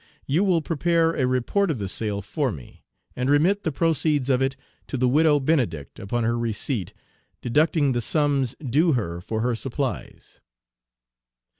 [0.25, 2.81] You will prepare a report of the sale for me,
[3.15, 4.55] and remit the proceeds of it
[4.87, 6.91] to the Widow Benedict upon her receipt,
[7.39, 10.41] deducting the sums due her for her supplies."